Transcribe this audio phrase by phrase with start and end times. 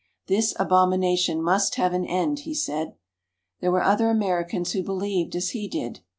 [0.25, 2.95] "This abomination must have an end," he said.
[3.59, 5.99] There were other Americans who believed as he did.